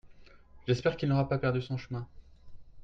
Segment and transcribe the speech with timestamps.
[0.67, 2.07] J'espère qu'il n'aura pas perdu son chemin!